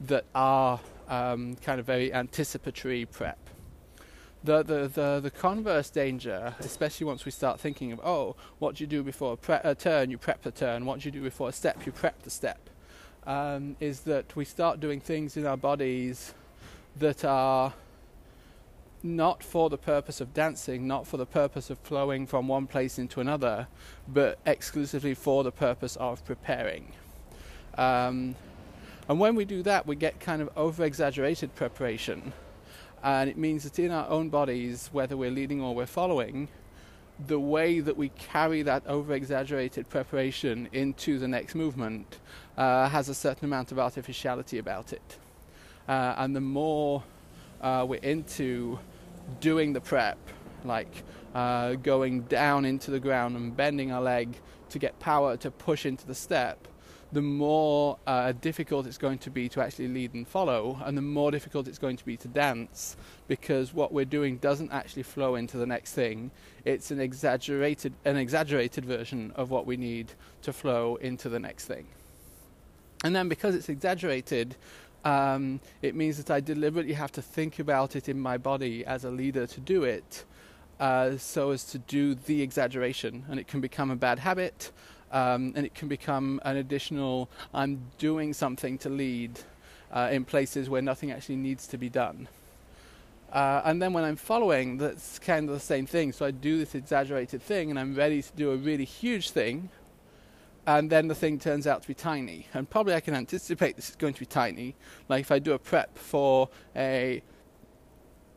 that 0.00 0.24
are 0.34 0.80
um, 1.08 1.56
kind 1.56 1.78
of 1.78 1.84
very 1.84 2.12
anticipatory 2.12 3.04
prep 3.04 3.45
the, 4.44 4.62
the, 4.62 4.88
the, 4.88 5.20
the 5.20 5.30
converse 5.30 5.90
danger, 5.90 6.54
especially 6.60 7.06
once 7.06 7.24
we 7.24 7.30
start 7.30 7.58
thinking 7.58 7.92
of, 7.92 8.00
oh, 8.04 8.36
what 8.58 8.76
do 8.76 8.84
you 8.84 8.88
do 8.88 9.02
before 9.02 9.32
a, 9.32 9.36
pre- 9.36 9.58
a 9.64 9.74
turn? 9.74 10.10
You 10.10 10.18
prep 10.18 10.42
the 10.42 10.50
turn. 10.50 10.84
What 10.86 11.00
do 11.00 11.08
you 11.08 11.12
do 11.12 11.22
before 11.22 11.48
a 11.48 11.52
step? 11.52 11.84
You 11.84 11.92
prep 11.92 12.22
the 12.22 12.30
step. 12.30 12.70
Um, 13.26 13.76
is 13.80 14.00
that 14.00 14.36
we 14.36 14.44
start 14.44 14.78
doing 14.78 15.00
things 15.00 15.36
in 15.36 15.46
our 15.46 15.56
bodies 15.56 16.32
that 16.98 17.24
are 17.24 17.74
not 19.02 19.42
for 19.42 19.68
the 19.68 19.78
purpose 19.78 20.20
of 20.20 20.32
dancing, 20.32 20.86
not 20.86 21.06
for 21.06 21.16
the 21.16 21.26
purpose 21.26 21.68
of 21.68 21.78
flowing 21.80 22.26
from 22.26 22.48
one 22.48 22.66
place 22.66 22.98
into 22.98 23.20
another, 23.20 23.66
but 24.06 24.38
exclusively 24.46 25.14
for 25.14 25.44
the 25.44 25.52
purpose 25.52 25.96
of 25.96 26.24
preparing. 26.24 26.92
Um, 27.76 28.36
and 29.08 29.20
when 29.20 29.34
we 29.34 29.44
do 29.44 29.62
that, 29.64 29.86
we 29.86 29.96
get 29.96 30.18
kind 30.20 30.40
of 30.40 30.50
over 30.56 30.84
exaggerated 30.84 31.54
preparation 31.54 32.32
and 33.06 33.30
it 33.30 33.38
means 33.38 33.62
that 33.62 33.78
in 33.78 33.92
our 33.92 34.08
own 34.08 34.30
bodies, 34.30 34.90
whether 34.90 35.16
we're 35.16 35.30
leading 35.30 35.60
or 35.60 35.76
we're 35.76 35.86
following, 35.86 36.48
the 37.28 37.38
way 37.38 37.78
that 37.78 37.96
we 37.96 38.08
carry 38.08 38.62
that 38.62 38.84
over 38.88 39.14
exaggerated 39.14 39.88
preparation 39.88 40.68
into 40.72 41.20
the 41.20 41.28
next 41.28 41.54
movement 41.54 42.18
uh, 42.56 42.88
has 42.88 43.08
a 43.08 43.14
certain 43.14 43.44
amount 43.44 43.70
of 43.70 43.78
artificiality 43.78 44.58
about 44.58 44.92
it. 44.92 45.18
Uh, 45.86 46.16
and 46.18 46.34
the 46.34 46.40
more 46.40 47.00
uh, 47.60 47.86
we're 47.88 48.00
into 48.00 48.76
doing 49.38 49.72
the 49.72 49.80
prep, 49.80 50.18
like 50.64 51.04
uh, 51.32 51.74
going 51.74 52.22
down 52.22 52.64
into 52.64 52.90
the 52.90 52.98
ground 52.98 53.36
and 53.36 53.56
bending 53.56 53.92
our 53.92 54.02
leg 54.02 54.36
to 54.70 54.80
get 54.80 54.98
power 54.98 55.36
to 55.36 55.48
push 55.52 55.86
into 55.86 56.04
the 56.08 56.14
step, 56.14 56.66
the 57.16 57.22
more 57.22 57.96
uh, 58.06 58.30
difficult 58.42 58.86
it's 58.86 58.98
going 58.98 59.16
to 59.16 59.30
be 59.30 59.48
to 59.48 59.62
actually 59.62 59.88
lead 59.88 60.12
and 60.12 60.28
follow, 60.28 60.78
and 60.84 60.98
the 60.98 61.00
more 61.00 61.30
difficult 61.30 61.66
it's 61.66 61.78
going 61.78 61.96
to 61.96 62.04
be 62.04 62.14
to 62.14 62.28
dance 62.28 62.94
because 63.26 63.72
what 63.72 63.90
we're 63.90 64.04
doing 64.04 64.36
doesn't 64.36 64.70
actually 64.70 65.02
flow 65.02 65.34
into 65.34 65.56
the 65.56 65.64
next 65.64 65.94
thing. 65.94 66.30
It's 66.66 66.90
an 66.90 67.00
exaggerated, 67.00 67.94
an 68.04 68.18
exaggerated 68.18 68.84
version 68.84 69.32
of 69.34 69.48
what 69.48 69.64
we 69.64 69.78
need 69.78 70.12
to 70.42 70.52
flow 70.52 70.96
into 70.96 71.30
the 71.30 71.40
next 71.40 71.64
thing. 71.64 71.86
And 73.02 73.16
then 73.16 73.30
because 73.30 73.54
it's 73.54 73.70
exaggerated, 73.70 74.54
um, 75.06 75.60
it 75.80 75.94
means 75.94 76.18
that 76.18 76.30
I 76.30 76.40
deliberately 76.40 76.92
have 76.92 77.12
to 77.12 77.22
think 77.22 77.60
about 77.60 77.96
it 77.96 78.10
in 78.10 78.20
my 78.20 78.36
body 78.36 78.84
as 78.84 79.06
a 79.06 79.10
leader 79.10 79.46
to 79.46 79.60
do 79.60 79.84
it. 79.84 80.24
Uh, 80.78 81.16
so 81.16 81.52
as 81.52 81.64
to 81.64 81.78
do 81.78 82.14
the 82.14 82.42
exaggeration, 82.42 83.24
and 83.30 83.40
it 83.40 83.48
can 83.48 83.62
become 83.62 83.90
a 83.90 83.96
bad 83.96 84.18
habit, 84.18 84.70
um, 85.16 85.54
and 85.56 85.64
it 85.64 85.74
can 85.74 85.88
become 85.88 86.40
an 86.44 86.58
additional 86.58 87.30
I'm 87.54 87.90
doing 87.96 88.34
something 88.34 88.76
to 88.78 88.90
lead 88.90 89.40
uh, 89.90 90.10
in 90.12 90.26
places 90.26 90.68
where 90.68 90.82
nothing 90.82 91.10
actually 91.10 91.36
needs 91.36 91.66
to 91.68 91.78
be 91.78 91.88
done. 91.88 92.28
Uh, 93.32 93.62
and 93.64 93.80
then 93.80 93.94
when 93.94 94.04
I'm 94.04 94.16
following, 94.16 94.76
that's 94.76 95.18
kind 95.18 95.48
of 95.48 95.54
the 95.54 95.60
same 95.60 95.86
thing. 95.86 96.12
So 96.12 96.26
I 96.26 96.32
do 96.32 96.58
this 96.58 96.74
exaggerated 96.74 97.42
thing, 97.42 97.70
and 97.70 97.78
I'm 97.78 97.94
ready 97.94 98.20
to 98.20 98.32
do 98.36 98.50
a 98.52 98.56
really 98.56 98.84
huge 98.84 99.30
thing, 99.30 99.70
and 100.66 100.90
then 100.90 101.08
the 101.08 101.14
thing 101.14 101.38
turns 101.38 101.66
out 101.66 101.82
to 101.82 101.88
be 101.88 101.94
tiny. 101.94 102.46
And 102.52 102.68
probably 102.68 102.94
I 102.94 103.00
can 103.00 103.14
anticipate 103.14 103.76
this 103.76 103.88
is 103.88 103.96
going 103.96 104.14
to 104.14 104.20
be 104.20 104.26
tiny. 104.26 104.74
Like 105.08 105.22
if 105.22 105.32
I 105.32 105.38
do 105.38 105.54
a 105.54 105.58
prep 105.58 105.96
for 105.96 106.50
a 106.74 107.22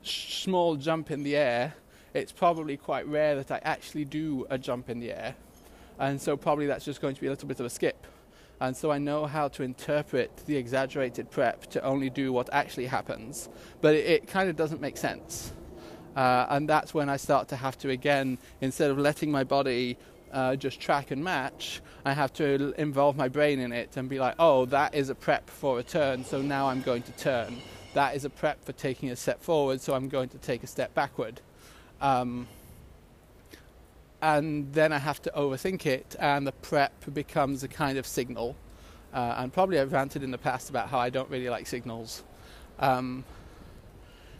small 0.01 0.77
jump 0.77 1.11
in 1.11 1.23
the 1.23 1.35
air, 1.35 1.73
it's 2.13 2.31
probably 2.31 2.77
quite 2.77 3.05
rare 3.05 3.35
that 3.35 3.51
I 3.51 3.59
actually 3.63 4.05
do 4.05 4.47
a 4.49 4.57
jump 4.57 4.89
in 4.89 5.01
the 5.01 5.11
air 5.11 5.35
and 5.99 6.19
so 6.19 6.35
probably 6.35 6.65
that's 6.65 6.85
just 6.85 7.01
going 7.01 7.13
to 7.13 7.21
be 7.21 7.27
a 7.27 7.29
little 7.29 7.47
bit 7.47 7.59
of 7.59 7.65
a 7.65 7.69
skip. 7.69 8.07
And 8.61 8.75
so 8.75 8.91
I 8.91 8.97
know 8.97 9.25
how 9.25 9.47
to 9.49 9.63
interpret 9.63 10.43
the 10.45 10.57
exaggerated 10.57 11.31
prep 11.31 11.67
to 11.67 11.83
only 11.83 12.09
do 12.09 12.33
what 12.33 12.49
actually 12.51 12.87
happens, 12.87 13.47
but 13.79 13.95
it, 13.95 14.05
it 14.05 14.27
kind 14.27 14.49
of 14.49 14.55
doesn't 14.55 14.81
make 14.81 14.97
sense. 14.97 15.53
Uh, 16.15 16.45
and 16.49 16.67
that's 16.67 16.93
when 16.93 17.07
I 17.07 17.17
start 17.17 17.47
to 17.49 17.55
have 17.55 17.77
to, 17.79 17.89
again, 17.89 18.37
instead 18.59 18.91
of 18.91 18.97
letting 18.97 19.31
my 19.31 19.43
body 19.43 19.97
uh, 20.33 20.55
just 20.55 20.79
track 20.79 21.11
and 21.11 21.23
match, 21.23 21.81
I 22.03 22.13
have 22.13 22.33
to 22.33 22.73
involve 22.77 23.15
my 23.15 23.29
brain 23.29 23.59
in 23.59 23.71
it 23.71 23.95
and 23.95 24.09
be 24.09 24.19
like, 24.19 24.35
oh, 24.39 24.65
that 24.65 24.93
is 24.93 25.09
a 25.09 25.15
prep 25.15 25.49
for 25.49 25.79
a 25.79 25.83
turn, 25.83 26.25
so 26.25 26.41
now 26.41 26.67
I'm 26.67 26.81
going 26.81 27.03
to 27.03 27.11
turn. 27.13 27.57
That 27.93 28.15
is 28.15 28.25
a 28.25 28.29
prep 28.29 28.63
for 28.65 28.73
taking 28.73 29.09
a 29.09 29.15
step 29.15 29.41
forward, 29.41 29.79
so 29.81 29.93
I'm 29.93 30.09
going 30.09 30.29
to 30.29 30.37
take 30.37 30.63
a 30.63 30.67
step 30.67 30.93
backward. 30.93 31.41
Um, 32.01 32.47
and 34.21 34.73
then 34.73 34.91
I 34.91 34.97
have 34.97 35.21
to 35.23 35.31
overthink 35.35 35.85
it, 35.85 36.15
and 36.19 36.45
the 36.45 36.51
prep 36.51 37.13
becomes 37.13 37.63
a 37.63 37.67
kind 37.67 37.97
of 37.97 38.05
signal. 38.05 38.55
Uh, 39.13 39.35
and 39.37 39.51
probably 39.51 39.79
I've 39.79 39.91
ranted 39.91 40.23
in 40.23 40.31
the 40.31 40.37
past 40.37 40.69
about 40.69 40.89
how 40.89 40.99
I 40.99 41.09
don't 41.09 41.29
really 41.29 41.49
like 41.49 41.67
signals. 41.67 42.23
Um, 42.79 43.23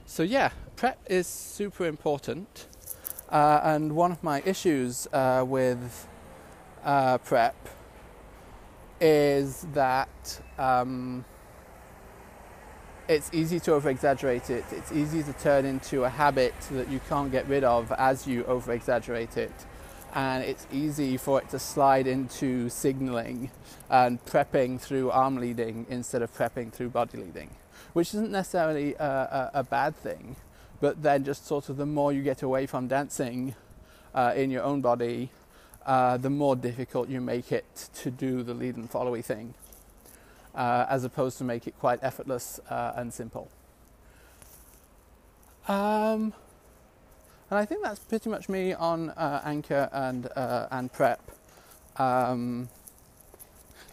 so, 0.06 0.24
yeah, 0.24 0.52
prep 0.76 1.00
is 1.10 1.28
super 1.28 1.86
important. 1.86 2.68
Uh, 3.30 3.62
and 3.64 3.96
one 3.96 4.12
of 4.12 4.24
my 4.24 4.42
issues 4.42 5.08
uh, 5.14 5.44
with 5.48 6.08
uh, 6.84 7.18
prep 7.20 7.70
is 9.00 9.66
that 9.74 10.42
um, 10.58 11.24
it's 13.08 13.30
easy 13.34 13.60
to 13.62 13.74
over 13.74 13.90
exaggerate 13.90 14.50
it. 14.50 14.66
It's 14.72 14.92
easy 14.92 15.24
to 15.24 15.34
turn 15.34 15.66
into 15.66 16.04
a 16.04 16.10
habit 16.10 16.54
that 16.72 16.90
you 16.90 17.00
can't 17.08 17.32
get 17.32 17.48
rid 17.48 17.64
of 17.64 17.92
as 17.94 18.28
you 18.28 18.44
over 18.46 18.74
exaggerate 18.74 19.38
it 19.38 19.54
and 20.14 20.44
it's 20.44 20.66
easy 20.72 21.18
for 21.18 21.40
it 21.40 21.50
to 21.50 21.60
slide 21.60 22.08
into 22.08 22.70
signaling 22.70 23.52
and 23.90 24.24
prepping 24.26 24.80
through 24.80 25.12
arm 25.12 25.38
leading 25.38 25.86
instead 25.90 26.22
of 26.22 26.36
prepping 26.36 26.72
through 26.72 26.90
body 26.90 27.18
leading, 27.18 27.50
which 27.94 28.10
isn't 28.10 28.32
necessarily 28.32 28.96
a, 28.96 29.04
a, 29.04 29.52
a 29.56 29.64
bad 29.64 29.96
thing, 29.96 30.36
but 30.82 31.02
then 31.04 31.24
just 31.24 31.46
sort 31.46 31.70
of 31.70 31.78
the 31.78 31.86
more 31.86 32.12
you 32.12 32.24
get 32.24 32.42
away 32.42 32.66
from 32.66 32.88
dancing 32.88 33.56
uh, 34.14 34.34
in 34.36 34.50
your 34.50 34.64
own 34.64 34.82
body, 34.82 35.30
uh, 35.86 36.18
the 36.18 36.30
more 36.30 36.56
difficult 36.56 37.10
you 37.10 37.22
make 37.22 37.52
it 37.52 37.90
to 37.94 38.12
do 38.12 38.44
the 38.44 38.54
lead 38.54 38.76
and 38.76 38.92
followy 38.92 39.24
thing, 39.24 39.54
uh, 40.56 40.86
as 40.90 41.04
opposed 41.04 41.38
to 41.38 41.44
make 41.44 41.68
it 41.68 41.78
quite 41.80 42.00
effortless 42.02 42.60
uh, 42.70 42.94
and 42.96 43.14
simple. 43.14 43.50
Um, 45.68 46.34
and 47.50 47.58
I 47.58 47.66
think 47.66 47.82
that's 47.82 48.00
pretty 48.00 48.30
much 48.30 48.48
me 48.48 48.74
on 48.74 49.10
uh, 49.12 49.42
Anchor 49.44 49.90
and, 49.92 50.28
uh, 50.36 50.68
and 50.72 50.92
Prep. 50.92 51.20
Um, 51.98 52.70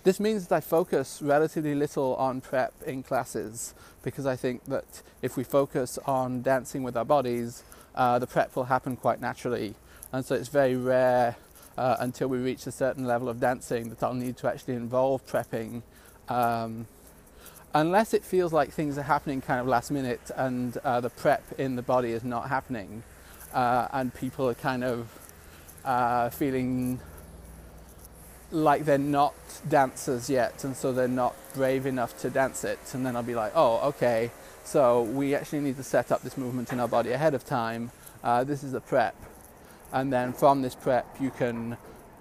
this 0.05 0.21
means 0.21 0.47
that 0.47 0.55
I 0.55 0.61
focus 0.61 1.21
relatively 1.21 1.75
little 1.75 2.15
on 2.15 2.41
prep 2.41 2.73
in 2.87 3.03
classes 3.03 3.75
because 4.05 4.25
I 4.25 4.37
think 4.37 4.65
that 4.67 5.03
if 5.21 5.37
we 5.37 5.43
focus 5.43 5.99
on 6.07 6.43
dancing 6.43 6.85
with 6.85 6.97
our 6.97 7.05
bodies, 7.05 7.65
uh, 7.97 8.21
the 8.21 8.27
prep 8.29 8.55
will 8.55 8.67
happen 8.67 8.95
quite 8.95 9.21
naturally. 9.21 9.75
And 10.13 10.25
so 10.25 10.37
it's 10.37 10.47
very 10.47 10.77
rare 10.77 11.35
uh, 11.77 11.97
until 11.99 12.29
we 12.29 12.39
reach 12.39 12.69
a 12.69 12.71
certain 12.71 13.05
level 13.05 13.29
of 13.29 13.41
dancing 13.41 13.89
that 13.89 14.01
I'll 14.01 14.15
need 14.15 14.37
to 14.37 14.49
actually 14.49 14.75
involve 14.75 15.27
prepping. 15.27 15.83
Um, 16.29 16.87
unless 17.75 18.15
it 18.15 18.23
feels 18.23 18.53
like 18.53 18.71
things 18.71 18.97
are 18.99 19.03
happening 19.03 19.41
kind 19.41 19.61
of 19.61 19.67
last 19.67 19.91
minute 19.91 20.31
and 20.37 20.77
uh, 20.79 21.01
the 21.01 21.11
prep 21.11 21.43
in 21.59 21.75
the 21.75 21.83
body 21.83 22.13
is 22.13 22.23
not 22.23 22.49
happening 22.49 23.03
uh, 23.53 23.89
and 23.93 24.15
people 24.15 24.49
are 24.49 24.55
kind 24.55 24.85
of 24.85 25.09
uh, 25.85 26.31
feeling 26.31 27.01
like 28.51 28.85
they're 28.85 28.99
not 28.99 29.35
dancers 29.69 30.31
yet 30.31 30.63
and 30.65 30.77
so 30.77 30.93
they're 30.93 31.09
not 31.09 31.35
brave 31.55 31.87
enough 31.87 32.17
to 32.21 32.31
dance 32.31 32.65
it. 32.65 32.79
And 32.93 33.05
then 33.05 33.17
I'll 33.17 33.23
be 33.23 33.35
like 33.35 33.53
oh 33.55 33.89
okay. 33.89 34.31
So 34.65 35.03
we 35.03 35.35
actually 35.35 35.61
need 35.61 35.77
to 35.77 35.83
set 35.83 36.11
up 36.13 36.23
this 36.23 36.37
movement 36.37 36.73
in 36.73 36.81
our 36.81 36.89
body 36.89 37.13
ahead 37.13 37.35
of 37.35 37.45
time. 37.45 37.91
Uh, 38.23 38.45
this 38.45 38.65
is 38.65 38.75
a 38.75 38.81
prep. 38.81 39.15
And 39.93 40.13
then 40.13 40.33
from 40.33 40.63
this 40.63 40.75
prep 40.75 41.07
you 41.21 41.31
can 41.31 41.77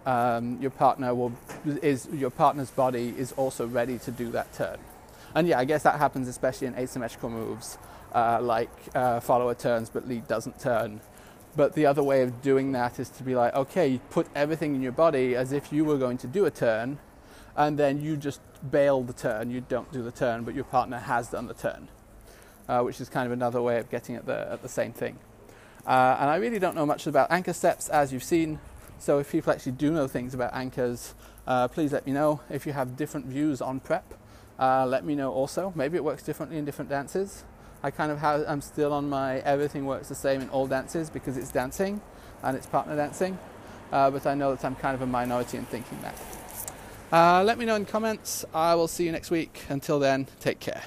um, 0.05 0.59
your 0.61 0.71
partner 0.71 1.15
will 1.15 1.33
is 1.65 2.07
your 2.13 2.29
partner's 2.29 2.69
body 2.69 3.13
is 3.17 3.31
also 3.33 3.67
ready 3.67 3.97
to 3.99 4.11
do 4.11 4.29
that 4.31 4.53
turn. 4.53 4.77
And 5.33 5.47
yeah, 5.47 5.59
I 5.59 5.65
guess 5.65 5.83
that 5.83 5.97
happens 5.99 6.27
especially 6.27 6.67
in 6.67 6.75
asymmetrical 6.75 7.29
moves 7.29 7.77
uh, 8.13 8.39
like 8.41 8.69
uh, 8.93 9.19
follower 9.19 9.55
turns 9.55 9.89
but 9.89 10.07
lead 10.07 10.27
doesn't 10.27 10.59
turn. 10.59 11.01
But 11.55 11.73
the 11.73 11.85
other 11.85 12.03
way 12.03 12.21
of 12.21 12.41
doing 12.41 12.73
that 12.73 12.99
is 12.99 13.09
to 13.09 13.23
be 13.23 13.35
like, 13.35 13.55
okay, 13.55 13.87
you 13.87 13.99
put 14.09 14.27
everything 14.35 14.75
in 14.75 14.81
your 14.81 14.91
body 14.91 15.35
as 15.35 15.53
if 15.53 15.71
you 15.71 15.85
were 15.85 15.97
going 15.97 16.17
to 16.19 16.27
do 16.27 16.45
a 16.45 16.51
turn, 16.51 16.99
and 17.55 17.79
then 17.79 18.01
you 18.01 18.17
just 18.17 18.41
bail 18.69 19.03
the 19.03 19.13
turn. 19.13 19.51
You 19.51 19.61
don't 19.61 19.91
do 19.91 20.03
the 20.03 20.11
turn, 20.11 20.43
but 20.43 20.53
your 20.53 20.65
partner 20.65 20.97
has 20.99 21.29
done 21.29 21.47
the 21.47 21.53
turn, 21.53 21.87
uh, 22.67 22.81
which 22.81 22.99
is 22.99 23.07
kind 23.07 23.25
of 23.25 23.31
another 23.31 23.61
way 23.61 23.77
of 23.79 23.89
getting 23.89 24.15
at 24.15 24.25
the, 24.25 24.51
at 24.51 24.61
the 24.61 24.69
same 24.69 24.91
thing. 24.91 25.17
Uh, 25.87 26.17
and 26.19 26.29
I 26.29 26.37
really 26.37 26.59
don't 26.59 26.75
know 26.75 26.85
much 26.85 27.07
about 27.07 27.31
anchor 27.31 27.53
steps, 27.53 27.87
as 27.89 28.11
you've 28.11 28.23
seen. 28.23 28.59
So 28.99 29.19
if 29.19 29.31
people 29.31 29.53
actually 29.53 29.73
do 29.73 29.91
know 29.91 30.07
things 30.07 30.33
about 30.33 30.53
anchors, 30.53 31.13
uh, 31.47 31.67
please 31.67 31.93
let 31.93 32.05
me 32.05 32.11
know. 32.11 32.41
If 32.49 32.65
you 32.65 32.73
have 32.73 32.97
different 32.97 33.27
views 33.27 33.61
on 33.61 33.79
prep, 33.79 34.13
uh, 34.59 34.85
let 34.85 35.05
me 35.05 35.15
know 35.15 35.31
also. 35.31 35.71
Maybe 35.75 35.95
it 35.95 36.03
works 36.03 36.23
differently 36.23 36.57
in 36.57 36.65
different 36.65 36.89
dances. 36.89 37.43
I 37.85 37.91
kind 37.91 38.11
of 38.11 38.17
have, 38.17 38.43
I'm 38.47 38.61
still 38.61 38.91
on 38.91 39.09
my 39.09 39.37
everything 39.41 39.85
works 39.85 40.09
the 40.09 40.15
same 40.15 40.41
in 40.41 40.49
all 40.49 40.65
dances 40.65 41.11
because 41.11 41.37
it's 41.37 41.51
dancing 41.51 42.01
and 42.41 42.57
it's 42.57 42.65
partner 42.65 42.95
dancing. 42.95 43.37
Uh, 43.91 44.09
but 44.09 44.25
I 44.25 44.33
know 44.33 44.55
that 44.55 44.65
I'm 44.65 44.73
kind 44.73 44.95
of 44.95 45.03
a 45.03 45.05
minority 45.05 45.59
in 45.59 45.65
thinking 45.65 45.99
that. 46.01 46.19
Uh, 47.11 47.43
let 47.43 47.59
me 47.59 47.65
know 47.65 47.75
in 47.75 47.85
comments. 47.85 48.43
I 48.55 48.73
will 48.73 48.87
see 48.87 49.05
you 49.05 49.11
next 49.11 49.29
week. 49.29 49.65
Until 49.69 49.99
then, 49.99 50.25
take 50.39 50.59
care. 50.59 50.81